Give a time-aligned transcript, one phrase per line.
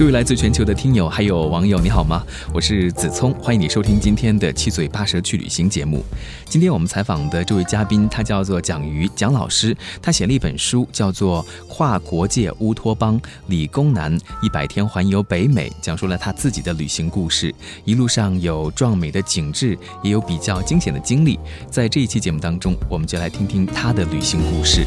[0.00, 2.24] 各位来自全球的听友还有网友，你好吗？
[2.54, 6.02] 我是子聪，欢迎你收听今天的七嘴八舌去旅行节目。
[6.46, 17.54] 今天我们采访的这位嘉宾，他叫做蒋瑜蒋老师，他写了一本书，叫做《跨国界乌托邦：理工男一百天环游北美》，讲述了他自己的旅行故事。
[17.84, 21.38] 一路上有壮美的景致，也有比较惊险的经历。
[21.70, 24.82] 在这一期节目当中，我们就来听听他的旅行故事。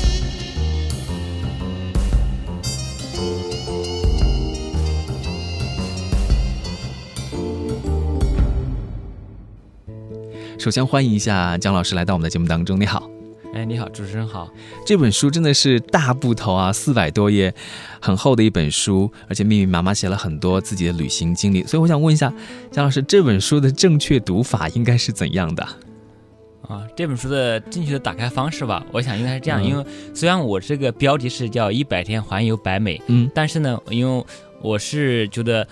[10.63, 13.09] 首先欢迎一下姜老师来到我们的节目当中，你好。
[13.54, 14.49] 哎，你好，主持人好。
[14.85, 17.54] 这本书真的是大部头啊，四百多页，
[17.99, 21.65] 很厚的一本书，而且密密麻麻写了很多自己的旅行经历。
[21.65, 22.34] 所以我想问一下
[22.71, 25.68] 姜老师，这本书的正确读法应该是怎样的？
[26.70, 29.62] 啊，这本书的正确的打开方式吧，我想应该是这样。
[29.62, 34.26] 因为虽然我这个标题是叫一百天环游北美，嗯，但是呢，因为
[34.62, 35.68] 我是觉得。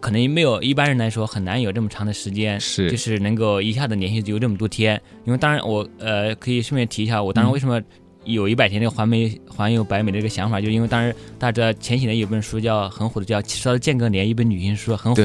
[0.00, 5.00] 可能没有一般人来说很难有这么长的时间，是就是能够一下子连续有这么多天。
[5.24, 7.80] 因为当然我呃可以顺便提一下，我当时为什么
[8.24, 15.22] 有一百天这个环美环游百美的这个想法，就是因为当时大家知道前几年有本书叫很火的叫《七十的间隔年》，一本旅行书很火。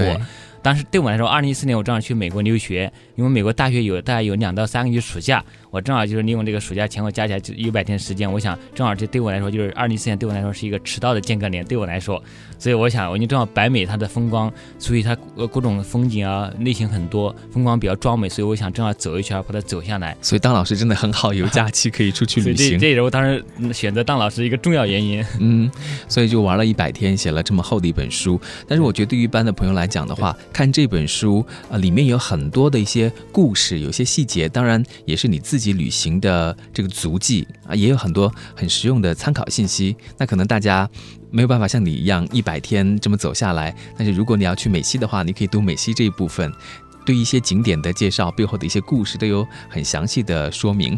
[0.63, 12.23] 当时对我来说，二零一四年我正好去美国留学，因为美国大学有大概有两到三个月暑假，我正好就是利用这个暑假前后加起来就一百天时间，我想正好这对我来说就是二零一四年对我来说是一个迟到的间隔年，对我来说，
[12.57, 15.13] 所以我想我就正好白美它的风光，所以它
[15.51, 20.15] 各种风景啊类型很多，风光比较壮美，所以我想正好走一圈把它走下来。
[20.21, 22.77] 所以当老师真的很好，有假期可以出去旅行。
[22.79, 23.43] 这也是我当时
[23.73, 25.25] 选择当老师一个重要原因。
[25.41, 25.69] 嗯，
[26.07, 28.39] 所以就玩了一百天，写了这么厚的一本书。
[28.67, 31.17] 但是我觉得对于一般的朋友来讲的话，看这本书。
[31.17, 39.95] 书啊，里面有很多的一些故事，有些细节，当然也是你自己旅行的这个足迹啊，也有很多很实用的参考信息。
[40.17, 40.89] 那可能大家
[41.29, 46.51] 没有办法像你一样一百天这么走下来，但是如果你要去美西的话，你可以读美西这一部分，
[47.05, 50.97] 对一些景点的介绍背后的一些故事都有很详细的说明。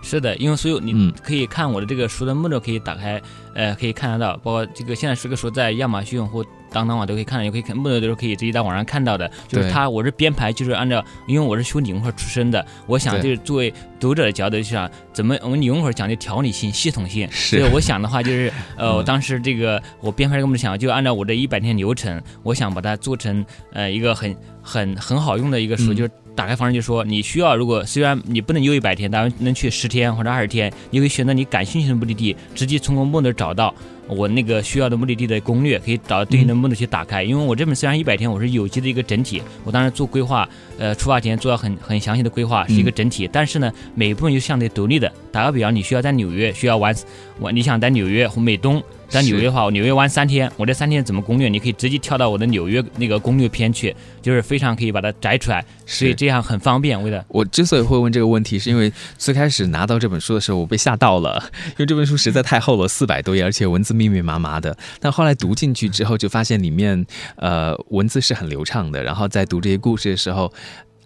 [0.00, 3.20] 是的，因为所有你可以看我的这个书的目录可以打开，
[3.54, 9.30] 呃，可以看得到，包括这个现在这个书在亚马逊或当当网都可以看到，也可以看目录都是可以直接在网上看到的。
[9.48, 26.10] 就是它，我是编排，就是按照，因为我是学理工科出身的，我想就是作为读者的角度，去想怎么我们理工科讲究条理性、系统性，所以我想的话就是，呃， 我当时这个我编排这个目录想，就按照我这一百天流程，我想把它做成呃一个很很很好用的一个书，就是。
[26.38, 33.74] 打开方式就说，你需要如果虽然你不能游一百天，但能去十天或者二十天，你可以选择你感兴趣的目的地，直接从目录找到
[34.06, 37.24] 我那个需要的目的地的攻略，可以找到对应的目录去打开。
[37.24, 43.28] 因为我这本虽然一百天，我是有机的一个整体，我当时做规划，呃，出发前做了很很详细的规划，是一个整体。
[43.32, 45.12] 但是呢，每一部分又相对独立的。
[45.32, 46.94] 打个比方，你需要在纽约需要玩，
[47.40, 48.80] 玩你想在纽约或美东。
[49.08, 51.48] 在纽约的话，我纽约玩三天，我这三天怎么攻略？
[51.48, 57.02] 你可以直接跳到我的纽约那个攻略片去，就是非常可以把它摘出来，所以这样很方便。
[57.02, 64.76] 为了我之所以会问这个问题，是因为最开始拿到这本书的时候，我被吓到了，因为这本书实在太厚了， 四百多页，而且文字密密麻麻的。
[65.00, 70.52] 但后来读进去之后，就发现里面呃文字是很流畅的，然后在读这些故事的时候。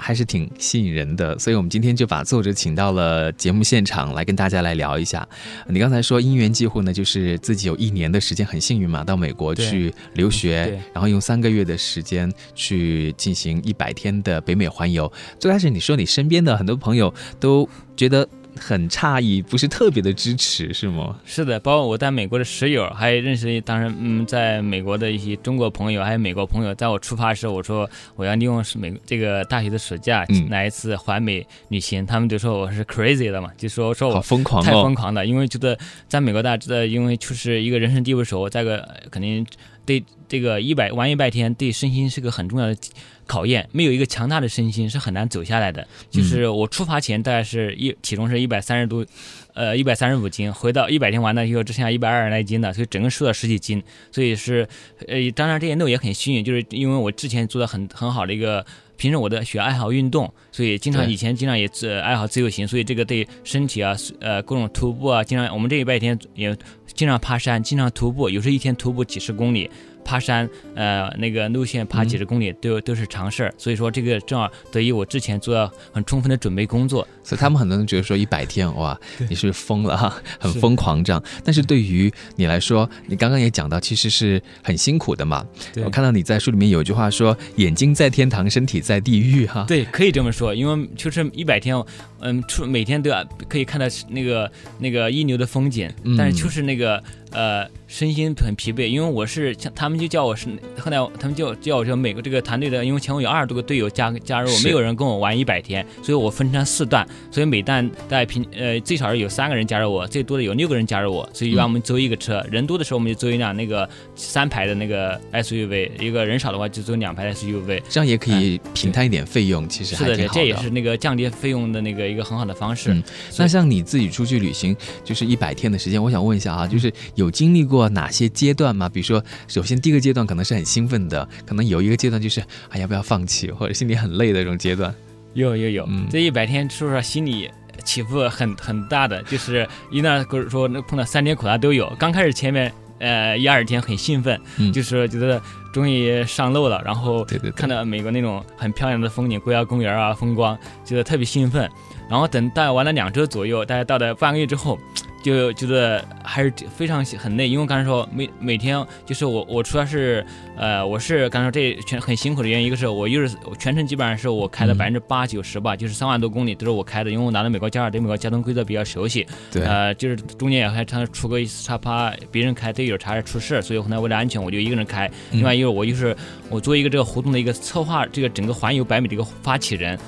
[0.03, 5.27] 还是挺吸引人的，所以我们今天就把作者请到了节目现场来跟大家来聊一下。
[5.69, 15.11] 你刚才说因缘际会呢，就是自己有一年的时间很幸运嘛，到美国去留学，然后用三个月的时间去进行一百天的北美环游。
[15.39, 18.29] 最开始你说你身边的很多朋友都觉得。
[18.59, 21.19] 很诧异，不是特别的支持，是吗？
[21.25, 39.45] 是的，包括我在美国的室友，还认识当时嗯，在美国的一些中国朋友，还有美国朋友，在我出发的时候，我说我要利用美这个大学的暑假来一次环美旅行，他们就说我是 crazy 的嘛，就说说我疯狂，太 疯狂的，因为觉得在美国大家知道，因为就是一个人生地不熟，再个肯定
[39.85, 42.77] 对这个一百玩一百天对身心是个很重要的。
[43.25, 45.87] 考验没有一个强大的身心是很难走下来的。
[46.11, 49.07] 就是我出发前大概是一体重是一百三十多，
[49.55, 53.83] 呃一百三十五斤，回到一百天完了以后只剩下一百二十来斤的，所以整个瘦了十几斤。
[54.11, 54.69] 所以是，
[55.07, 58.67] 呃当然这些肉也很幸运，就是因为我之前做的很很好的一个，
[59.03, 66.57] 平时我的学爱好运动，所以经常以前经常也自爱好自由行，所以这个对身体啊呃各种徒步啊，经常我们这一百天也
[66.95, 69.69] 经常爬山，经常徒步，有时一天徒步几十公里。
[70.05, 73.55] 爬山，呃，那个路线爬几十公里都都是常事儿。
[73.57, 77.07] 所以说这个正好得益于我之前做了很充分的准备工作。
[77.25, 81.23] 所以他们很多人觉得说一百天哇，你是疯了哈， 很疯狂这样。
[81.45, 85.47] 但是对于你来说，你刚刚也讲到，其实是很辛苦的嘛。
[85.85, 91.77] 我看到你在书里面有一句话说：“眼睛在天堂，身体在地狱。”哈，对，可以这么说，因为就是一百天，
[92.21, 95.89] 嗯，出每天都要可以看到那个那个一流的风景，
[96.19, 97.03] 但是就是那个。
[97.33, 100.49] 呃，身心很疲惫，因为我是他们就叫我是，
[100.79, 122.95] 后来他们就叫我说每个这个团队的，因为前后有二十多个队友加加入，没有人跟我玩一百天，所以我分成四段，所以每段大概平呃最少是有三个人加入我，最多的有六个人加入我，所以一般我们租一个车，人多的时候我们就租一辆那个三排的那个 SUV，一个人少的话就租两排 SUV，这样也可以平摊一点费用，其实还是的，这也是那个降低费用的那个一个很好的方式。
[123.39, 127.63] 那像你自己出去旅行就是一百天的时间，我想问一下啊，就是有经历。
[127.63, 128.89] 过哪些阶段吗？
[128.89, 134.93] 比如说，首先第一个阶段可能是很兴奋的，可能有一个阶段就是啊要不要放弃，或者心里很累的这种阶段。
[135.33, 137.49] 有有有，这一百天说实话心里
[137.85, 141.91] 起伏很很大的，就是一旦说那碰到三天苦难都有。
[141.99, 144.39] 刚开始前面呃一二天很兴奋，
[144.73, 145.41] 就是觉得
[145.73, 147.25] 终于上路了，然后
[147.57, 151.71] 看到美国那种很漂亮的风景，国家公园啊风光，觉得特别兴奋。
[152.11, 154.79] 然后等待完了两周左右，大概到了半个月之后。
[155.23, 160.25] 就觉得还是非常很累，因为刚才说每每天就是我我除了是
[160.57, 169.27] 呃我是刚才说这全很辛苦的原因，一个是我又是全程基本上是我开的百分之八九十吧，就是三万多公里都是我开的，因为我拿到美国驾照，对美国交通规则比较熟悉。
[169.51, 169.63] 对。
[169.63, 175.11] 呃，就是中间也还常出过一次差，趴别人开队友差点出事，所以后来为了安全，我就一个人开。
[175.31, 176.17] 另外一个我就是
[176.51, 179.99] 我作为一个这个活动的一个策划，这个整个环游百米的一个发起人。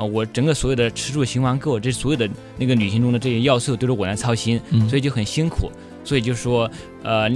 [0.00, 2.26] 啊，我整个所有的吃住行玩购，这所有的
[2.56, 4.58] 那个旅行中的这些要素都是我来操心，
[4.88, 5.70] 所以就很辛苦。
[6.02, 6.70] 所以就说，
[7.02, 7.30] 呃，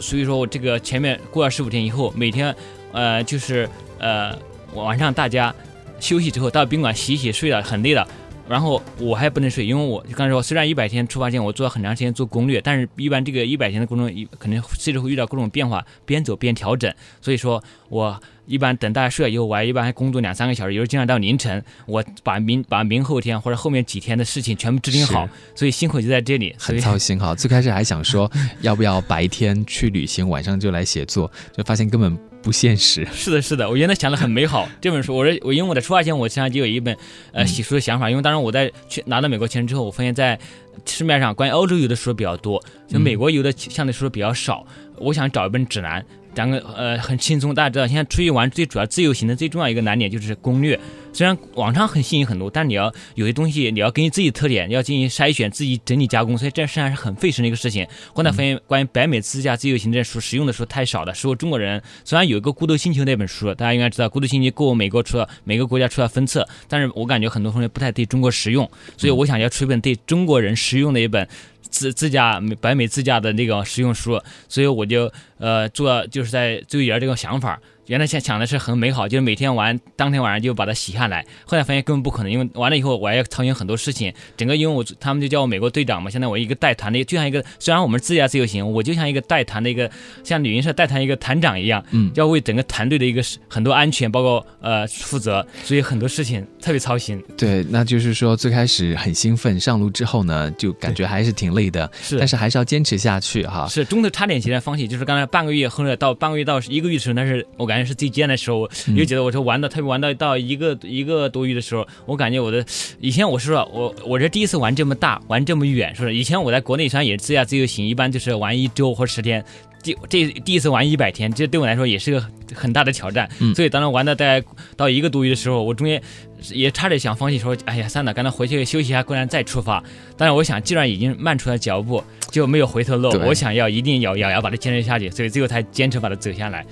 [0.00, 2.52] 所以说我这个前面过了十五天以后，每天，
[2.90, 3.68] 呃，就是
[4.00, 4.36] 呃
[4.74, 5.54] 晚上大家
[6.00, 8.04] 休息之后到宾馆洗洗睡了，很累了。
[8.48, 16.92] 然后我还不能睡，因为我刚才说，虽然一百天出发前我做了很长时间做攻略，但是一般这个一百天的过程一肯定随时会遇到各种变化，边走边调整。
[17.20, 25.28] 所以说我一般等大家睡了以后，我还一般还工作两三个小时，有时候经常到凌晨，我把明把明后天或者后面几天的事情全部制定好。
[25.54, 27.34] 所以辛苦就在这里，很操心哈。
[27.34, 28.30] 最开始还想说
[28.62, 32.18] 要不要白天去旅行，晚上就来写作，就发现根本。
[32.42, 34.68] 不现实，是的，是的，我原来想的很美好。
[34.80, 36.96] 这本书，我说我因为我在出发前，我实际上就有一本
[37.32, 38.08] 呃洗书的想法。
[38.08, 40.38] 因为当时我在去拿到美国签证之后，我发现，在
[40.86, 44.66] 市面上关于欧洲游的书比较多，就美国游的相对书比较少。
[44.96, 46.04] 我想找一本指南。
[46.38, 50.78] 讲个呃很轻松，大家知道现在出去玩最主要自由行的最重要一个难点就是攻略。
[51.12, 57.84] 虽然网上很吸引很多，但你要有些东西你要根据自己的特点要进行筛选，自己整理加工，所以这实际上是很费神的一个事情。
[58.14, 71.26] 后来发现关于北美自驾自由行这书实用的书太少了，是我中国人虽然有一个孤独星球那本书，大家应该知道孤独星球过美国出了每个国家出了分册，但是我感觉很多同学不太对中国实用，所以我想要出一本对中国人实用的一本。
[71.70, 77.60] 自自驾北美自驾的那个实用书，所以我就呃做就是在最远这个想法。
[77.88, 81.24] 原来想想的是很美好，就是每天玩，当天晚上就把它洗下来。
[81.46, 84.12] 后来发现根本不可能，因为完了以后我还要操心很多事情。
[84.36, 89.90] 整个因为我他们就叫我美国队长嘛，现在我一个带团的，就像一个虽然我们自驾自由行，我就像一个带团的一个
[90.22, 97.22] 像旅行社带团一个团长一样，嗯，要为整个团队的一个很多安全包括呃负责，所以很多事情特别操心。
[97.38, 103.66] 对，那就是说最开始很兴奋，上路之后呢，就感觉还是挺累的，是，但是还是要坚持下去哈。
[103.66, 108.58] 是，中途差点起来放弃，就是刚才半个月后来到半个月到一个月的时候，那是我感觉是最艰难的时候。
[108.58, 112.64] 我又觉得，我说玩的特别玩到到一个一个多月的时候，我感觉我的
[113.00, 116.14] 以前我是说，我我这第一次玩这么大，玩这么远，是不是？
[116.14, 119.44] 以前我在国内虽然也是自驾自由行，一般就是玩一周或十天。
[119.82, 123.28] 第这第一次玩一百天，这对我来说也是个很大的挑战。
[123.54, 124.44] 所以当时玩到大概
[124.76, 126.02] 到一个多月的时候，我中间
[126.50, 129.82] 也差点想放弃，说：“哎呀，算了，赶紧回去休息一下，过两天再出发。”
[130.16, 133.08] 但是我想，既然已经迈出了脚步，就没有回头路。
[133.24, 136.66] 我想要一定咬咬牙把它坚持下去，所以最后才坚持把它走下来。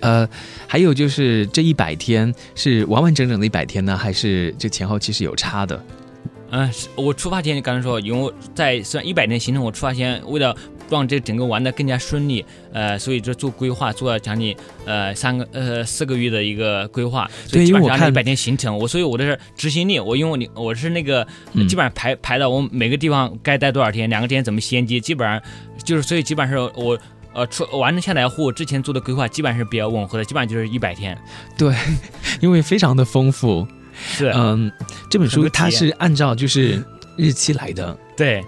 [0.00, 0.28] 呃，
[0.66, 5.82] 还有就是这一百天是完完整整的一百天呢，还是这前后其实有差的？
[6.50, 10.54] 嗯，我出发前就刚才说，因为在算一百天行程，我出发前为了。
[10.90, 14.54] 让这整个玩的更加顺利，呃，所以就做规划，做了将近
[14.84, 21.26] 呃三个呃四个月的一个规划，所以基本上一百天行程，我所以我的是执行力，我因为你我是那个
[21.68, 25.40] 基本上排排到我每个地方该待多少天，两个天怎么衔接，基本上
[25.84, 26.98] 就是所以基本上是我
[27.32, 31.16] 呃出完成下来和我之前做的规划基本上是比较吻合的，基本上就是一百天。
[31.56, 31.74] 对，
[32.40, 33.66] 因为非常的丰富。
[33.92, 34.70] 是，嗯，
[35.10, 36.82] 这本书它是按照就是
[37.16, 37.96] 日期来的。
[38.16, 38.42] 对。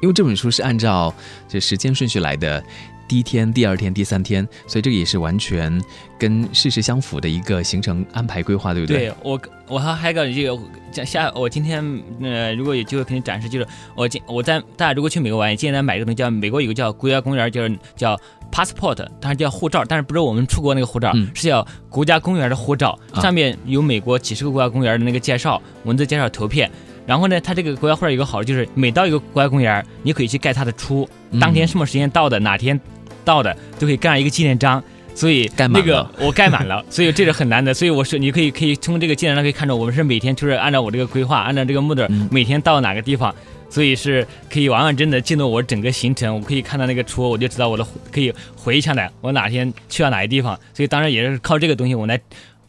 [0.00, 1.14] 因为这本书是按照
[1.48, 2.62] 这时间顺序来的。
[3.08, 5.80] 第一天、第二天、第三天，所以这个也是完全
[6.18, 8.96] 跟事实相符的一个行程安排规划，对不对？
[8.96, 26.68] 对我，我还还个这个下，我今天呃，如果有机会给你展示，就是我今我在大家如果去美国玩，建议大家买一个东西，叫美国有个叫国家公园，就是叫 passport，当然叫护照，但是不是我们出国那个护照，是叫国家公园的护照，上面有美国几十个国家公园的那个介绍，文字介绍图片。
[27.06, 31.08] 然后呢，它这个国家护照有个好处，就是每到一个国家公园，你可以去盖它的戳，
[31.40, 32.78] 当天什么时间到的，哪天。
[33.24, 34.80] 到的都可以盖上一个纪念章，
[35.12, 37.74] 所以那个我盖满了，所以这是很难的。
[37.74, 43.34] 所以我说你可以可以从这个纪念章可以看出，我们是每天就是按照我这个规划，按照这个目的，每天到哪个地方，
[43.68, 46.36] 所以是可以完完整整记录我整个行程。
[46.36, 50.56] 我可以看到那个戳，我就知道我的可以回忆下来我哪天去了哪些地方。
[50.72, 52.20] 所以当然也是靠这个东西我来。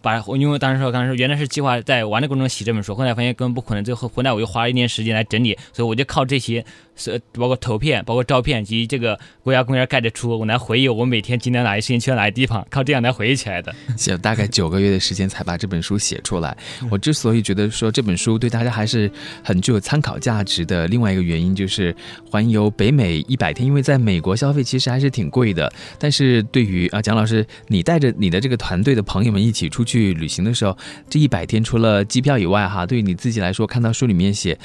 [0.08, 6.64] 把，因为当时说，刚才说原来是计划在玩的过程中写这本书，后来发现根本不可能，最后回来我又花了一年时间来整理，所以我就靠这些，
[6.96, 13.76] 是包括图片、包括照片及这个国家公园盖的书，我来回忆我每天今天哪些时间去了哪些地方，靠这样来回忆起来的。
[13.98, 16.56] 写了大概九个月的时间才把这本书写出来。
[16.90, 19.12] 我之所以觉得说这本书对大家还是
[19.44, 21.94] 很具有参考价值的，另外一个原因就是
[22.32, 29.97] 环游北美一百天，因为在美国消费其实还是挺贵的，但是对于啊蒋老师，你带着你的这个团队的朋友们一起出去。
[29.98, 30.77] 去旅行的时候，
[31.10, 34.58] 这一百天除了机票以外，哈，对于你自己来说，看到书里面写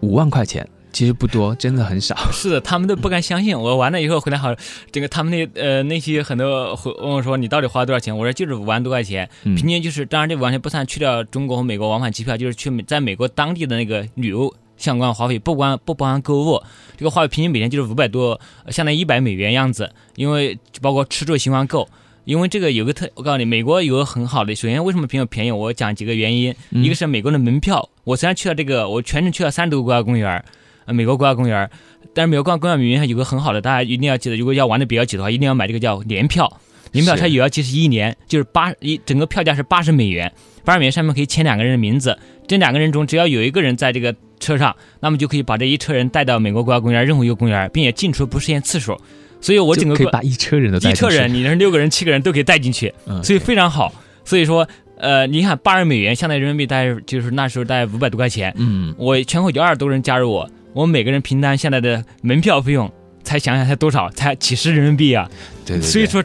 [0.00, 2.16] 五万块钱，其实不多，真的很少。
[2.32, 3.58] 是的，他们都不敢相信。
[3.58, 4.54] 我完了以后回来，好，
[4.92, 8.16] 这个他们那呃那些很多问我说你到底花了多少钱？
[8.16, 16.62] 我说就是五万多块钱，平均就是，当然这完全不算去掉中国和美国往返机票，就是去在美国当地的那个旅游相关花费，不光不包含购物，
[16.96, 21.88] 这个花费平均每天就是五百多，相当于一百美元样子，因为包括吃住行玩购。
[22.28, 24.54] 因为这个有个特，我告诉你，美国有个很好的。
[24.54, 25.50] 首先，为什么比较便宜？
[25.50, 26.54] 我讲几个原因。
[26.72, 30.44] 一个是美国的门票，我虽然去了这个，我全程去了三十多个国家公园
[30.84, 31.70] 呃，美国国家公园
[32.12, 36.60] 但是美国国家公园里面有个很好的，大家一定要记得，如果要玩的比较久的话，一定要买这个叫年票。
[36.92, 40.30] 年票它有效期是一年，就是八一整个票价是八十美元，
[40.66, 48.94] 八十美元上面可以签两个人的名字，这两个人中只要有一个人在这个车上，那么就可以把这一车人带到美国国家公园任何一个公园，并且进出不限次数。
[49.40, 52.92] 所以，我整个可以把一车人都带一车人，你那六个人、七个人都可以带进去，
[53.22, 53.92] 所以非常好。
[54.24, 54.68] 所以说，
[54.98, 58.52] 呃，你看八十美元，相当于人民币大概就是那时候大概五百多块钱。
[58.56, 62.90] 嗯，我全国有二十多人加入我，我每个人平摊现在的门票费用，
[63.22, 65.30] 才想想才多少，才几十人民币啊。
[65.64, 65.82] 对对。
[65.82, 66.22] 所以说，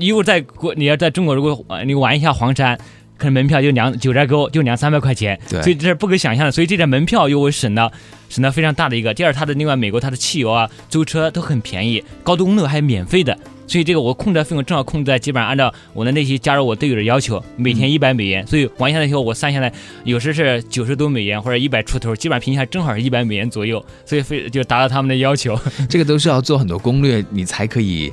[0.00, 2.78] 如果在国，你要在中国，如果你玩一下黄山。
[3.16, 6.52] 可能门票就两九寨沟就两三百块钱，所以这是不可想象的。
[6.52, 7.90] 所以这点门票又会省了，
[8.28, 9.14] 省了非常大的一个。
[9.14, 13.36] 第二，它的另外美国它的汽油啊、租车都很便宜，高速公路还免费的。
[13.64, 18.46] 所以这个我控制的费用正好控制在基本上按照我的那些加入我队友的要求，每天一百美元。
[18.46, 19.72] 所以玩下来以后，我算下来
[20.04, 23.82] 有时是九十多美元或者一百出头，基本上平均下正好是一百美元左右。
[24.04, 25.58] 所以非就达到他们的要求。
[25.88, 28.12] 这个都是要做很多攻略，你才可以。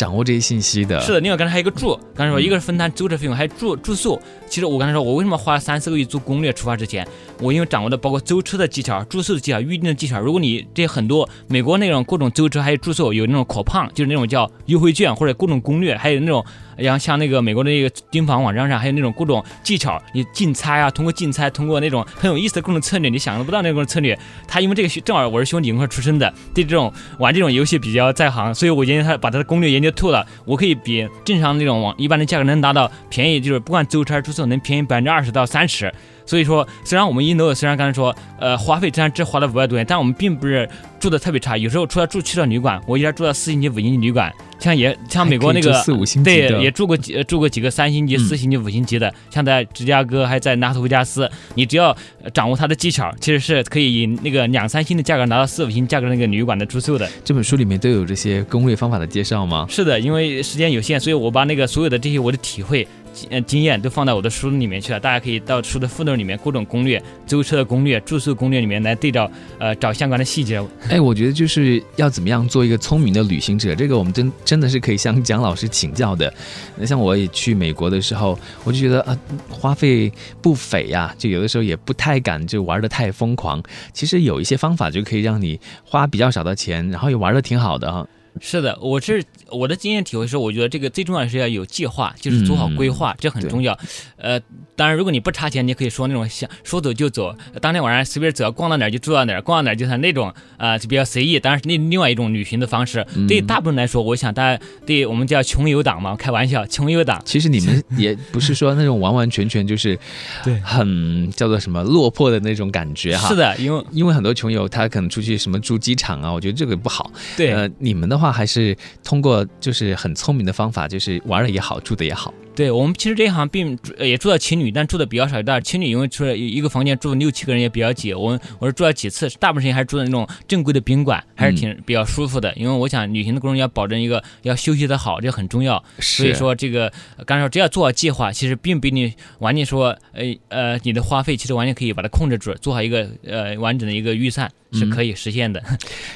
[0.00, 4.18] 掌握这些信息的是的，另外刚才还有一个住，刚才说一个是分摊租车费用，还有住住宿。
[4.48, 6.50] 其实我刚才说，我为什么花了三四个月做攻略？
[6.54, 7.06] 出发之前，
[7.38, 10.18] 我因为掌握的包括租车的技巧、住宿的技巧、预订的技巧。
[10.18, 16.42] 如果你这很多美国那种各种租车还有住宿有那种可胖，就是那种叫优惠券或者各种攻略，还有那种。
[16.80, 24.18] 然后像那个美国的那个盯房网站上，还有那种各种技巧，你竞猜啊，通过竞猜，通过那种很有意思的各种策略，你想象不到那种策略。
[24.48, 35.92] 他因为这个正好我是学理工科出身的，对这种玩这种游戏比较在行，所以我研究他把他的攻略研究透了，我可以比正常那种网一般的价格能达到便宜，就是不管租车住宿能便宜百分之二十到三十。
[36.26, 40.68] 所以说，虽然我们一楼虽然刚才说，呃，花费虽然只花了五百多元，但我们并不是
[41.00, 44.32] 住的特别差，有时候出来住汽车旅馆，我一直住到四星级、五星级旅馆。
[44.60, 51.96] 像也像美国那个四五星级对，也住过几住过几个三星级、四星级、五星级的，像在芝加哥还在拉斯维加斯，你只要
[52.34, 57.08] 掌握它的技巧，其实是可以以那个两三星的价格拿到四五星价格那个旅馆的住宿的。
[57.24, 59.64] 这本书里面都有这些攻略方法的介绍吗？
[59.70, 62.86] 是的，因为时间有限，所以我把那个所有的这些我的体会。
[63.12, 70.60] 经经验都放到我的书里面去了，大家可以到书的附录里面各种攻略、租车的攻略、住宿攻略里面来对照，呃，找相关的细节。
[70.88, 76.32] 哎，我觉得就是要怎么样做一个聪明的旅行者，这个我们真真的是可以向蒋老师请教的。
[76.76, 83.62] 那像我也去美国的时候，我就觉得啊，花费不菲呀，就有的时候也不太敢就玩的太疯狂。
[83.92, 88.06] 其实有一些方法就可以让你花比较少的钱，然后也玩的挺好的哈。
[88.40, 93.76] 是的，我是我的经验体会是，我觉得这个最重要的是要有计划，就是做好规划，这很重要。
[94.16, 94.38] 呃，
[94.76, 101.40] 当然，如果你不差钱，你可以说那种想说走就走，当天晚上随便走，逛到哪儿就住到哪儿，逛到哪儿就算那种啊，就比较随意。
[101.40, 103.04] 当然是另另外一种旅行的方式。
[103.28, 107.20] 对大部分人来说，我想大家对我们叫穷游党嘛，开玩笑，穷游党。
[107.24, 109.98] 其实你们 也不是说那种完完全全就是
[110.44, 113.28] 对很叫做什么落魄的那种感觉哈。
[113.28, 117.10] 是的，因为因为很多穷游他可能出去什么住机场啊，我觉得这个不好。
[117.36, 122.32] 对，呃，你们的话还是通过就是很聪明的方法，就是玩的也好，住的也好。
[122.54, 125.42] 对我们其实这一行并也住到情侣，但住的比较少。
[125.42, 128.12] 但情侣因为住了一个房间住六七个人也比较挤。
[128.12, 132.52] 我我是住了几次，大部分时间还是住的那种正规的宾馆，还是挺比较舒服的。
[132.56, 135.82] 因为我想旅行的过程要保证一个要休息的好，这很重要。
[136.00, 136.92] 所以说这个
[137.24, 144.50] 刚才说只要做好计划，其实并不一定完全说呃呃你的花费其实完全可以把它控制住，做好一个呃完整的一个预算。
[144.72, 145.60] 是可以实现的，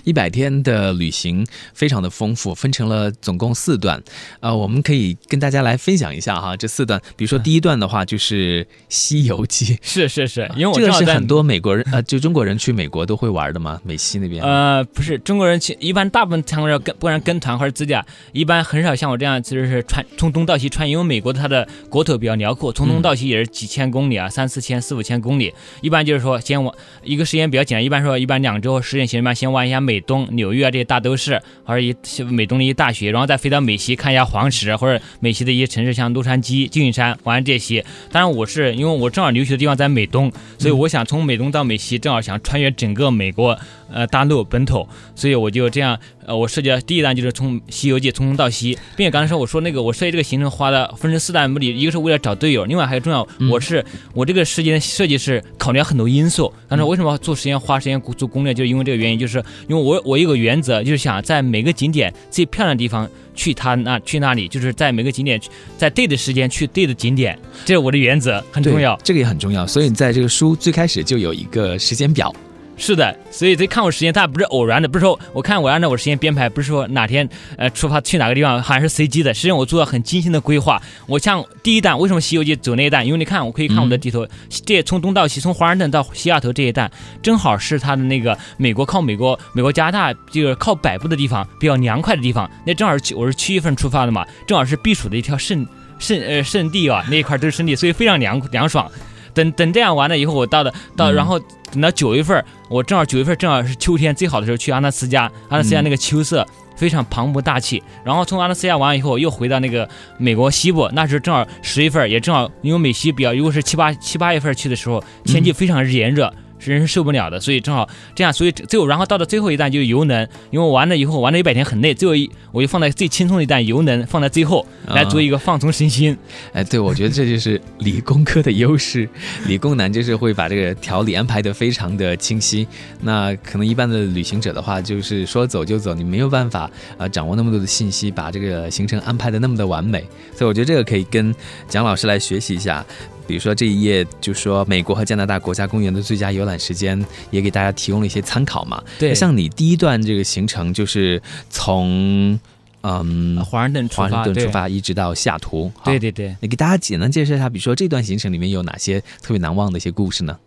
[0.04, 4.00] 一百天的旅行非常的丰富，分成了总共四段，
[4.38, 14.42] 呃，我们可以跟大家来分享一下哈，这四段，比如说第一段的话就是《西游记 》，是是是，因为我这个是很多美国人呃，就中国人去美国都会玩的嘛，美西那边。
[14.44, 26.72] 呃，不是中国人去，一般大部分参观者跟不然跟团或者自驾，一般很少像我这样，其实是穿从东到西穿，因为美国它的国土比较辽阔，从东到西也是几千公里啊，三四千、四五千公里，一般就是说先往
[27.02, 28.44] 一个时间比较简单，一般说一般。
[28.44, 37.84] 两周时间，行人们先玩一下美东、纽约啊这些大都市，或者一美东的一些大学，然后再飞到美西看一下黄石，或者美西的一些城市，像洛杉矶、旧金山玩这些。
[38.10, 43.58] 当然，我是因为我正好留学的地方在美东，所以我想从美东到美西，正好想穿越整个美国。
[43.92, 56.52] 呃，大陆本土，所以我就这样，呃，我设计的第一单就是从《西游记》从东到西，并且刚才说我说那个我设计这个行程花的分成四大目的，一个是为了找队友，另外还有重要，我是我这个时间设计是考虑了很多因素。
[56.68, 59.38] 刚才为什么做时间花时间做攻略，就是因为这个原因，就是
[59.68, 65.40] 因为我我有个原则，就是想在每个景点最漂亮的地方去他那去那里，就是在每个景点
[65.76, 69.66] 在对的时间去对的景点，这是我的原则，很重要，这个也很重要。
[69.66, 72.34] 所以你在这个书最开始就有一个时间表。
[72.76, 77.26] 是的，所以这看我时间，它也不是偶然的，不是说我看我按照我时间编排，不是说哪天
[77.56, 79.32] 呃出发去哪个地方，好像是随机的。
[79.32, 80.82] 实际上我做了很精心的规划。
[81.06, 83.06] 我像第一弹，为什么《西游记》走那一弹？
[83.06, 84.26] 因为你看，我可以看我的地图，
[84.66, 86.90] 这从东到西，从华盛顿到西雅图这一弹，
[87.22, 92.50] 正好是它的那个美国靠美国、美国加拿大就是靠北部的地方比较凉快的地方。
[92.66, 95.64] 那正好是我是七月份出发的嘛，正好是避暑的一条圣
[96.00, 98.90] 圣呃圣地啊，那一块都是圣地，所以非常凉凉爽。
[99.34, 101.38] 等等这样完了以后，我到的到，然后
[101.70, 107.82] 等到九月份，我正好九月份正好是秋天最好的时候去阿拉斯加，阿拉斯加那个秋色非常磅礴大气。
[108.04, 109.88] 然后从阿拉斯加完了以后，又回到那个
[110.18, 116.32] 美国西部，那时候正好十月份，也正好因为美西比较，如果是七八七八月份去的时候，天气非常炎热。
[116.58, 126.16] 人是受不了的，所以正好这样，所以最后然后到了最后一弹就是游能，因为完了以后玩了一百天很累，最后一我就放在最轻松的一弹游能放在最后来做一个放松身心。
[126.52, 129.08] 哎，对，我觉得这就是理工科的优势，
[129.46, 132.66] 理工男就是会把这个条理安排的非常的清晰。
[133.00, 140.00] 那可能一般的旅行者的话，就是说走就走，你没有办法啊掌握那么多的信息，把这个行程安排的那么的完美。
[140.34, 141.34] 所以我觉得这个可以跟
[141.68, 142.84] 蒋老师来学习一下。
[143.26, 148.82] 比如说这一页就说美国和加拿大国家公园的最佳游览时间，也给大家提供了一些参考嘛。
[148.98, 152.38] 对，像你第一段这个行程就是从
[152.82, 155.72] 嗯华盛顿华盛顿出发，一直到西雅图。
[155.84, 160.38] 对对对，你给大家简单介绍一下，比如说这段行程里面有哪些特别难忘的一些故事呢？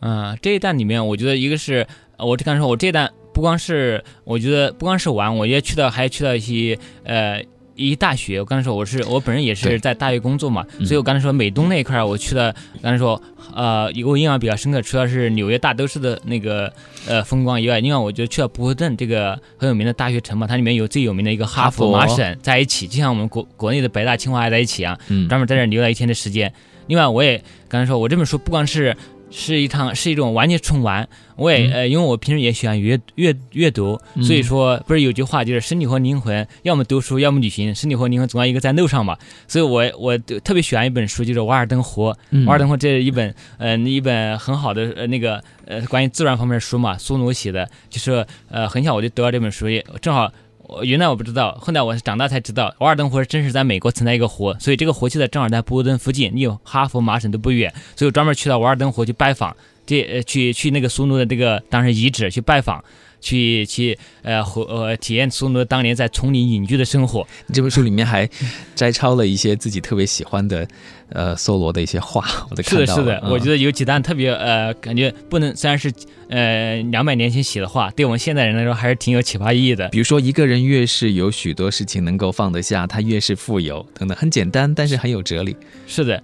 [0.00, 1.86] 嗯，这一段里面，我觉得一个是
[2.18, 7.42] 我这刚才说，我这一段不光是我觉得不光是玩，我也去到还去到一些呃。
[7.76, 13.20] 一大学，我刚才说我是我本人也是在大学工作嘛，所以我刚才说美东那一块儿我去了，刚才说
[13.54, 16.72] 呃，我印象比较深刻，除了是纽约大都市的那个
[17.06, 26.52] 呃风光以外，另外我觉得去了波士顿这个很有名的大学城嘛，它里面有最有名的一个哈佛麻省在一起，就像我们国国内的北大清华还在一起啊，专门在这留了一天的时间。
[26.86, 28.96] 另外我也刚才说我这本书不光是。
[29.36, 39.18] 是一趟是一种完全纯玩，我也呃，因为我平时也喜欢阅阅阅读，所以说不是有句话就是身体和灵魂，要么读书，要么旅行，身体和灵魂总要一个在路上嘛。
[39.48, 42.14] 所以我我特别喜欢一本书，就是《瓦尔登湖》。
[42.46, 50.32] 瓦尔登湖这一本呃一本很好的呃那个呃关于自然方面的书嘛，苏努写的，就是呃很小我就得到这本书，也正好。
[50.66, 62.82] 我原来我不知道，后来我长大才知道，瓦尔登湖真是在美国存在一个湖，所以这个湖就在正好在波士顿附近，离哈佛、麻省都不远，所以我专门去到瓦尔登湖去拜访，这呃去去那个苏努的这个当时遗址去拜访，
[63.24, 67.26] 去去呃和呃体验苏罗当年在丛林隐居的生活。
[67.52, 68.28] 这本书里面还
[68.74, 70.68] 摘抄了一些自己特别喜欢的
[71.08, 72.86] 呃梭罗的一些话，我都看到了。
[72.86, 75.90] 是的，是的，我觉得有几段特别呃，感觉不能虽然是
[76.28, 79.88] 呃两百年前写的话，对我们现代人来说还是挺有启发意义的。
[79.88, 85.56] 比如说，一个人越是有许多事情能够放得下，他越是富有等等，很简单，但是很有哲理。
[85.86, 86.22] 是的。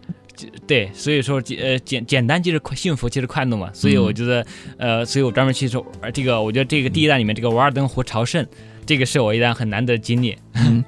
[0.66, 4.46] 对，所以说简呃简简单就是快幸福就是快乐嘛，所以我觉得
[4.78, 8.46] 呃，所以我专门去说这个，我觉得这个第一弹里面这个瓦尔登湖朝圣，
[8.86, 10.36] 这个是我一段很难得的经历。
[10.54, 10.84] 嗯，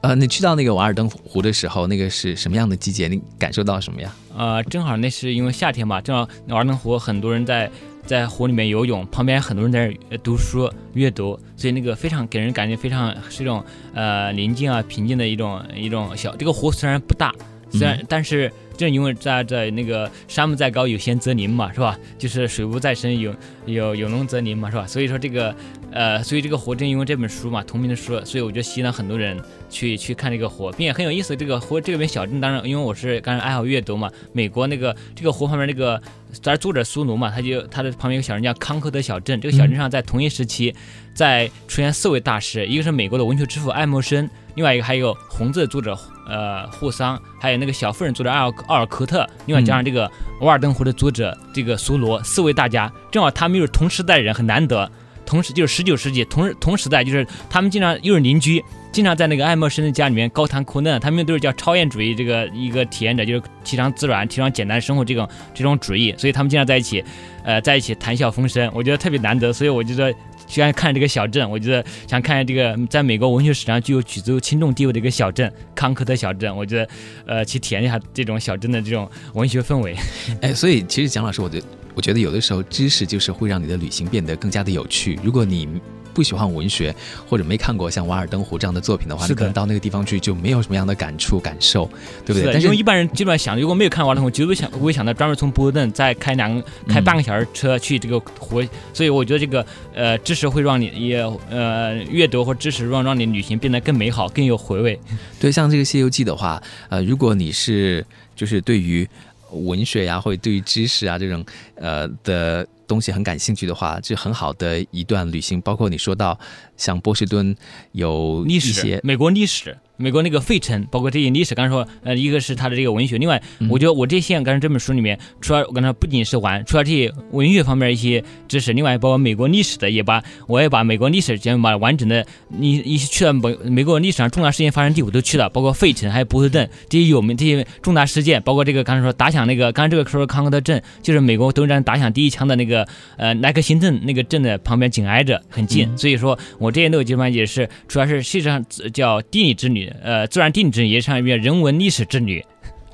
[0.00, 3.08] 呃，你去到那个瓦尔登湖的时候，那个是什么样的季节？
[3.08, 4.14] 你感受到什么呀？
[4.36, 7.70] 呃，正好那是因为夏天嘛，正好瓦尔登湖很多人在
[8.04, 16.36] 在湖里面游泳，旁边很多人在读书阅读，所以那个非常给人感觉非常是一种呃宁静啊平静的一种一种小。
[16.36, 17.34] 这个湖虽然不大，
[17.76, 18.50] 虽然但是。
[18.76, 21.98] 正因为在在那个山不在高有仙则灵嘛，是吧？
[22.18, 23.34] 就是水不在深有
[23.64, 24.86] 有有龙则灵嘛，是吧？
[24.86, 25.56] 所以说这个
[25.90, 29.34] 呃，所以这个湖正因为这本书嘛，同名的书，所以我就吸引了很多人
[29.70, 31.34] 去去看这个湖，并且很有意思。
[31.34, 35.98] 这个湖这边小镇，当然因为我是刚才爱好阅读嘛，美国那个这个湖旁边那个，
[36.42, 40.74] 咱作者苏奴嘛，他就他的旁边有个小镇叫康科德小镇，这个小镇上在同一时期
[41.14, 44.28] 在出现四位大师，一个是美国的文学之父爱默生。
[44.54, 50.10] 另外一个还有红字作者呃霍桑，还有那个小妇人作者奥尔奥尔科特，另外加上这个
[50.40, 54.90] 瓦尔登湖的作者这个苏罗，四位大家正好他们又是同时代人，很难得。
[55.24, 58.62] 同时就是十九世纪同同时代，就是他们经常又是邻居，
[58.92, 61.00] 经常在那个爱默生的家里面高谈阔论。
[61.00, 67.04] 他们都是叫超验主义这个一个体验者，就是提倡自然、提倡简单生活这种这种主义，所以他们经常在一起，
[67.42, 69.52] 呃，在一起谈笑风生，我觉得特别难得。
[69.52, 70.14] 所以我觉得。
[70.46, 76.54] 喜欢看这个小镇，我觉得想看这个在美国文学史上具有举足轻重地位的一个小镇——康科特小镇。
[76.56, 76.88] 我觉得，
[77.26, 79.96] 呃，去体验一下这种小镇的这种文学氛围。
[80.40, 81.60] 哎，所以其实蒋老师，我觉
[81.94, 85.18] 我觉得有的时候知识就是会让你的旅行变得更加的有趣。
[85.22, 85.68] 如果你
[86.16, 86.96] 不喜欢文学，
[87.28, 91.84] 或者没看过像《瓦尔登湖》这样的作品的话，你可能到那个地方去就没有什么样的感触感受，
[92.24, 92.50] 对不对？
[92.50, 98.62] 但是因为一般人基本上想，如果没有看《瓦尔登湖》，绝对想不会想到专门从波士顿再开两个开半个小时车去这个湖。
[98.94, 104.98] 所以我觉得这个呃知识会让你也呃阅读或知识让让你旅行变得更美好、 更有回味。
[105.38, 108.02] 对，像这个《西游记》的话，呃，如果你是
[108.34, 109.06] 就是对于
[109.50, 112.66] 文学呀，或者对于知识啊这种呃的。
[112.86, 115.60] 东西很感兴趣的话，这很好的一段旅行。
[115.60, 116.38] 包括你说到
[116.76, 117.54] 像波士顿
[117.92, 119.76] 有历史，美国历史。
[119.96, 149.85] 美国那个费城，包括这些历史，刚才说，呃，一个是他的这个文学，另外，我觉得我这些刚才这本书里面，除了我刚才不仅是玩，除了这些文学方面一些知识，另外包括美国历史的，也把我也把美国历史全把完整的，你一去了美美国历史上重大事件发生地我都去了，包括费城还有波士顿这些有名这些重大事件，包括这个刚才说打响那个，刚才这个说康科特镇，就是美国德国战打响第一枪的那个，呃，莱克辛顿那个镇的旁边紧挨着，很近，所以说我这些都有基本上也是，主要是实际上叫地理之旅。
[150.02, 152.44] 呃，自然地理也像一遍人文历史之旅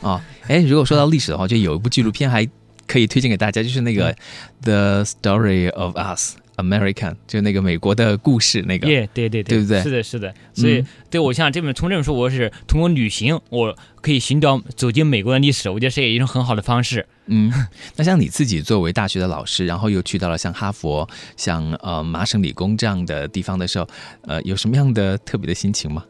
[0.00, 0.24] 啊。
[0.48, 2.46] 哎，如果说到历史的话，就有一部纪录片还
[2.86, 4.12] 可以推荐给大家，就是那个
[4.62, 8.86] 《The Story of Us American》，就那个美国的故事那个。
[8.86, 9.82] 对对对对，对不对？
[9.82, 10.34] 是的，是的。
[10.52, 17.06] 所以，对我像这本从这本书，我是通过旅行，我可以寻找走进美国的历史，我觉得是一种很好的方式。
[17.26, 17.50] 嗯，
[17.96, 23.88] 那像你自己作为大学的老师，然后又去到了像哈佛、像呃麻省理工这样的地方的时候，
[24.24, 26.04] 呃，有什么样的特别的心情吗？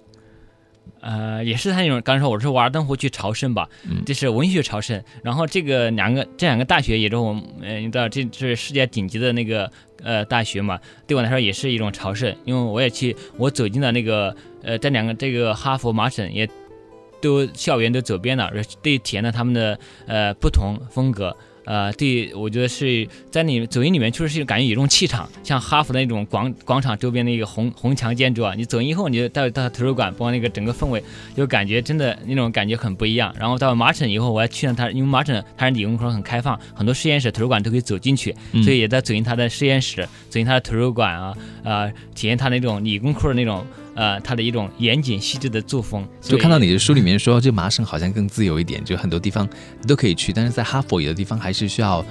[1.03, 3.69] 呃，也是他那种，刚才说我是瓦尔登湖去朝圣吧，
[4.07, 5.03] 这是文学朝圣。
[5.23, 9.71] 然后这个两个这两个大学也是我，们，呃，你知道这是世界顶级的那个
[10.03, 16.49] 呃大学嘛，对我来说也是一种朝圣，因为我也去，我走进了那个呃这两个这个哈佛、麻省也
[17.21, 21.37] 都校园都走遍了，对体验了他们的呃不同风格。
[21.65, 28.55] 呃，对，我觉得是在你走进里面，确实是感觉有一种气场，像哈佛的那种广广场周边的一个红红墙建筑啊。
[28.57, 31.03] 你走进以后，你就到到图书馆，包括那个整个氛围，
[31.37, 33.35] 就感觉真的那种感觉很不一样。
[33.39, 43.65] 然后到麻省以后，我还去了他，因为麻省它是理工科很开放，很多实验室、图书馆都可以走进去，所以也在走进他的实验室，走进他的图书馆啊，呃，体验他那种理工科的那种。
[43.95, 49.49] 呃，他的一种严谨细致的作风，就看到你的书里面说，这麻省好像更自由一点，就很多地方
[49.87, 52.05] 都可以去，但是在哈佛有的地方还是需要，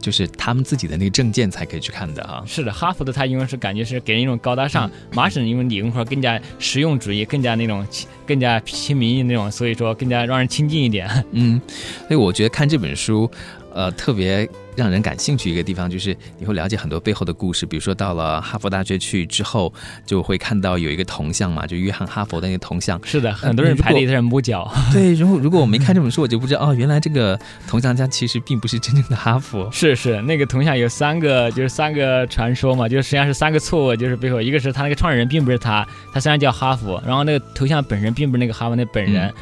[0.00, 2.42] 就是他们自己的那个证件才可以去看的啊。
[2.46, 7.86] 是的，哈佛的他因为是感觉是给人一种高大上，麻省因为理工科更加实用主义， 更加那种
[8.26, 11.08] 更加亲民那种，所以说更加让人亲近一点。
[11.32, 11.60] 嗯，
[12.08, 13.30] 所以我觉得看这本书。
[13.74, 14.48] 呃特别。
[14.76, 19.70] 让人感兴趣一个地方就是你会了解很多背后的故事，比如说到了哈佛大学去之后，
[20.06, 22.98] 就会看到有一个铜像嘛，就约翰哈佛的那个铜像。
[23.04, 24.72] 是的，很多人排队在摸脚。
[24.94, 29.68] 对，如果如果我没看这本书，我就不知道哦，原来这个铜像家其实并不是真正的哈佛。
[29.70, 39.26] 是是，那个铜像有三个，就是三个传说嘛，就是实际上是三个错误，就是背后一个是他那个创始人并不是他，他虽然叫哈佛，然后那个头像本身并不是那个哈佛那本人。
[39.26, 39.34] 你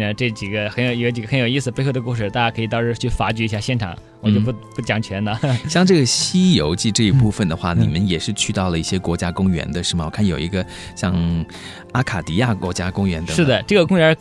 [0.00, 5.38] 看这几个很有有几个很有意思背后的故事，大家可以到时候去发掘一下现场，我就不不讲全了。
[5.68, 10.04] 像这个《西游记》这一部分的话，你们也是去到了一些国家公园的是吗？
[10.04, 10.64] 我看有一个
[10.96, 11.44] 像
[11.92, 13.32] 阿卡迪亚国家公园的。
[13.32, 14.16] 是的，这个公园。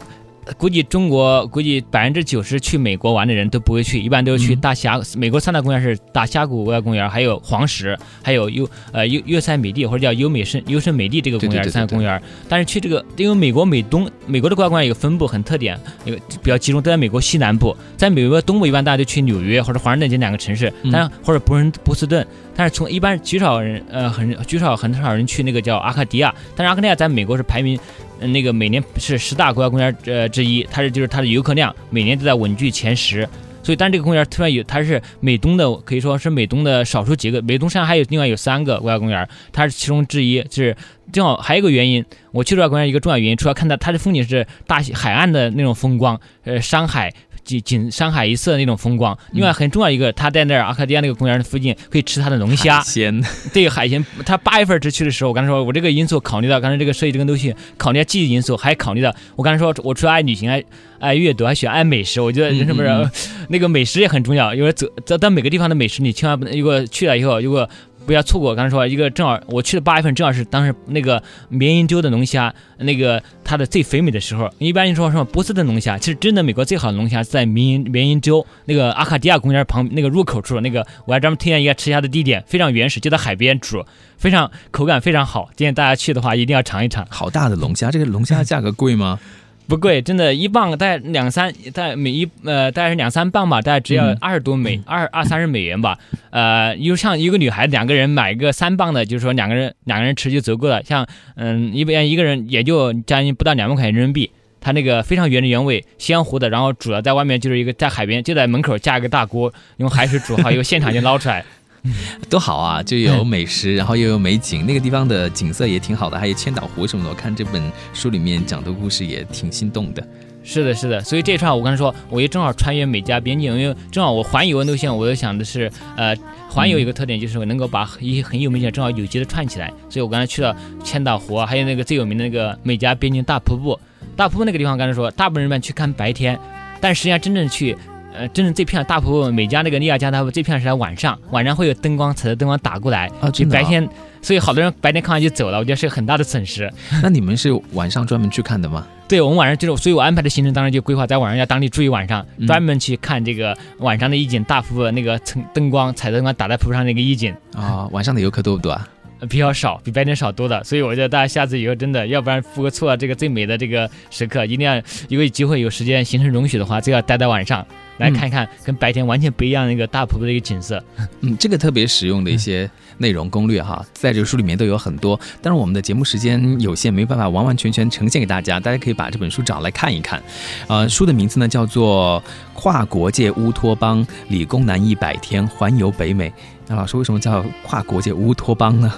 [0.57, 4.99] 估计中国估计百分之九十去美国玩的人都不会去，一般都是去大峡。
[5.15, 12.21] 美国三大公园是大峡谷国家公园，还有黄石，还有优呃优优塞美地或者叫优美胜优胜美地这个公园三个公园。
[12.49, 22.25] 但是去这个，因为美国美东美国的国家公园有个分布很特点，一个比较集中都在美国西南部，在美国东部一般大家都去纽约或者华盛顿这两个城市，但或者波人波士顿。
[22.55, 27.79] 但是从一般极少人呃很极少很少人去那个叫阿卡迪亚，但是阿卡迪亚在美国是排名。
[28.19, 33.27] 那个每年是十大国家公园呃之一，它是就是它的游客量每年都在稳居前十，
[33.61, 40.75] 所以但这个公园突然有，它是美东的可以说是美东的少数几个，美东山还有另外有三个国家公园，它是其中之一，就是
[41.11, 47.13] 正好还有一个原因，我去这个公园一个重要原因，除了看到它的风景是大海岸的那种风光，呃山海。
[47.43, 52.81] 景景山海一色那种风光，另外很重要一个，他在那儿阿卡迪亚那个公园的附近可以吃他的龙虾。
[52.81, 54.05] 鲜，对海鲜。
[54.25, 60.63] 他八月份之去的时候，我刚才说，我这个因素考虑到刚才这个设计这个东西，考虑到季节因素，还考虑到我刚才说，我除了爱旅行，爱
[60.99, 62.21] 爱阅读，还喜欢爱美食。
[62.21, 63.09] 我觉得人生不是
[63.49, 67.69] 那个美食也很重要，因为走走到每个地方的美食，你千万不能如果去了以后，如果。
[68.05, 74.49] 不要错过，刚才说一个正好我去的八月份，正好是当时那个绵银洲的龙虾，那个它的最肥美的时候。
[74.59, 83.85] 一般你说什么波斯顿龙虾，其实真的美国最好的龙虾是在绵银绵银洲那个阿卡迪亚公园旁那个入口处，那个我还专门推荐一个吃虾的地点，非常原始，就在海边煮，
[84.17, 85.49] 非常口感非常好。
[85.55, 87.05] 建议大家去的话一定要尝一尝。
[87.09, 89.19] 好大的龙虾，这个龙虾价格贵吗？
[89.67, 95.97] 不贵，真的，一磅大概两三，大概每一呃，大概是两三磅吧，大概只要二十多美，二二三十美元吧。
[96.31, 100.83] 呃，又像一个女孩两个人买个三磅的，就是说两个人两个人吃就足够了。
[100.83, 104.29] 像嗯，一般一个人也就将近不到两万块钱人民币。
[104.59, 111.43] 它那个非常原汁原味，鲜活的，然后煮了在外面就是一个在海边就在门口架一个大锅，用海水煮好， 又现场就捞出来。
[112.29, 112.81] 多好啊！
[112.81, 117.09] 就有美食，然后又有美景，那个地方的景色也挺好的，还有千岛湖什么的。
[117.09, 117.61] 我看这本
[117.93, 120.01] 书里面讲的故事也挺心动的。
[120.45, 121.01] 是的，是的。
[121.01, 126.15] 所以这串我刚才说，我也正好穿越美加边境，因为正好我环游路线，我就想的是，呃，
[126.49, 129.71] 环游一个特点就是能够把一些很有名的正好有机的串起来。
[129.89, 133.77] 所以我刚才去了千岛湖，还有那个最有名的那个美加边境大瀑布。
[134.15, 136.39] 大瀑布那个地方，刚才说，大部分人们去看白天，
[136.79, 137.77] 但实际上真正去。
[138.13, 143.09] 呃，真正这片大瀑布，每家那个利亚加大瀑布，这片是在晚上，晚上会有灯光，彩色灯光打过来。
[143.19, 143.87] 啊，就白天，
[144.21, 146.71] 所以好多人白天看完就走了，我觉得是很大的损失。
[147.01, 148.85] 那你们是晚上专门去看的吗？
[149.07, 157.35] 对，我们晚上就是，所以我安排的行程当然就规划在晚上要当地住一晚上，专门去看这个晚上的夜景，大瀑布那个灯灯光，彩色灯光打在瀑布上那个夜景。
[157.55, 158.87] 啊，晚上的游客多不多啊？
[159.29, 164.75] 比较少，比白天少多的，所以我觉得大家下次以后真的，要不然错错了这个最美的这个时刻，一定要
[165.09, 167.65] 如果有机会有时间，行程容许的话，就要待在晚上
[167.97, 170.83] 来看一看，跟白天完全不一样的一个大瀑布的一个景色。
[171.21, 175.19] 嗯，这个特别实用的一些内容攻略哈，在这个书里面都有很多。
[175.41, 180.21] 但是我们的节目时间有限，没办法完完全全呈现给大家，大家可以把这本书找来看一看。
[180.67, 182.21] 呃，书的名字呢叫做
[182.59, 186.29] 《跨国界乌托邦：理工男一百天环游北美》。
[186.67, 188.91] 那老师为什么叫跨国界乌托邦呢？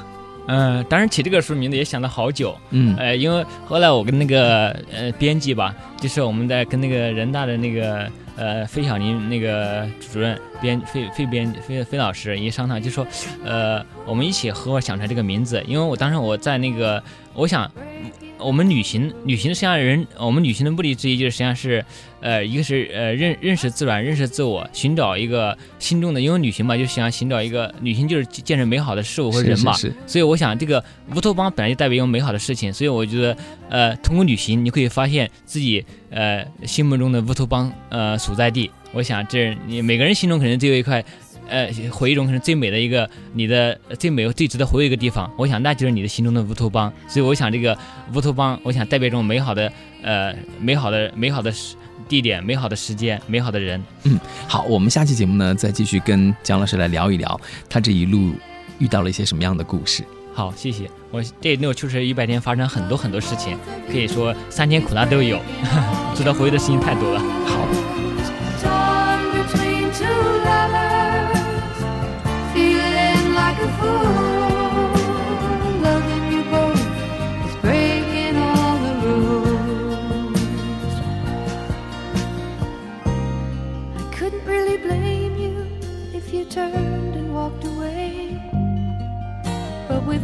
[0.48, 13.06] 嗯，当然起这个书名字也想了好久，嗯，呃，因为后来我跟那个呃编辑吧，就是我们在跟那个人大的那个呃费小林那个主任编费费编费费老师一商量，就说，
[13.44, 17.02] 呃，我们一起合伙想出来这个名字，因为我当时我在那个，
[17.34, 17.72] 我想。
[18.38, 21.84] 我们旅行，旅行实际上人，我们旅行的目的之一就是实际上是，
[22.22, 29.74] 呃，一个是呃认认识自然，认识自我，寻找一个心中的，因为旅行嘛，就想寻找一个旅行就是见证美好的事物和人嘛，
[30.06, 30.84] 所以我想这个
[31.16, 33.38] 乌托邦本来就代表一个美好的事情，所以我觉得，
[33.70, 41.04] 呃，通过旅行你可以发现自己呃心目中的乌托邦呃所在地，我想这你每个人心中可能都有一块。
[41.48, 46.92] 呃，回忆中可能最美的一个，你的最美最值得回忆一个地方，我想那就是你的心中的乌托邦。
[47.08, 47.78] 所以我想这个
[48.14, 51.76] 乌托邦，我想代表一种美好的，呃，美好的美好的时
[52.08, 53.84] 地点，美好的时间，美好的人。
[54.04, 58.34] 嗯，好，我们下期节目呢，再继续跟姜老师来聊一聊他这一路
[58.80, 60.04] 遇到了一些什么样的故事。
[60.34, 60.90] 好，谢谢。
[61.12, 63.58] 我这一路确实一百天发生很多很多事情，
[63.90, 65.40] 可以说三天苦辣都有，
[66.14, 67.20] 值得回忆的事情太多了。
[67.46, 67.85] 好。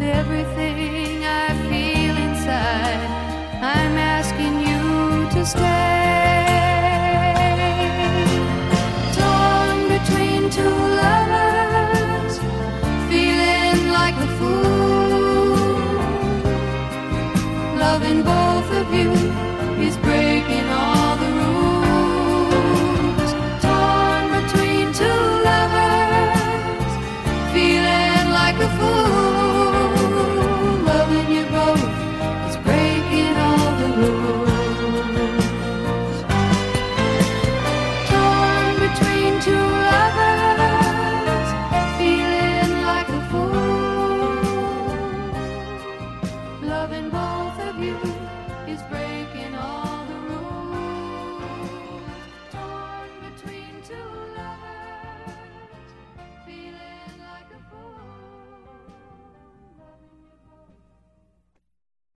[0.02, 3.02] everything I feel inside.
[3.62, 6.01] I'm asking you to stay.